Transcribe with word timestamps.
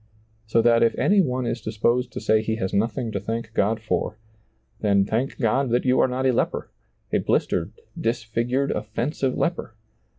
So 0.47 0.63
that 0.63 0.81
if 0.81 0.97
any 0.97 1.21
one 1.21 1.45
is 1.45 1.61
disposed 1.61 2.11
to 2.13 2.19
say 2.19 2.41
he 2.41 2.55
has 2.55 2.73
nothing 2.73 3.11
to 3.11 3.19
thank 3.19 3.53
God 3.53 3.79
for, 3.79 4.17
then 4.79 5.05
thank 5.05 5.37
God 5.37 5.69
that 5.69 5.85
you 5.85 5.99
are 5.99 6.07
not 6.07 6.25
a 6.25 6.33
leper— 6.33 6.71
a 7.13 7.19
blistered, 7.19 7.71
dis 7.95 8.23
figured, 8.23 8.71
offensive 8.71 9.37
leper 9.37 9.75